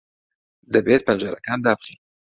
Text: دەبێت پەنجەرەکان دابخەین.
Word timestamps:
دەبێت 0.73 1.01
پەنجەرەکان 1.07 1.59
دابخەین. 1.65 1.99